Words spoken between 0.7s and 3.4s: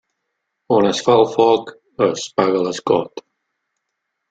On es fa el foc es paga l'escot.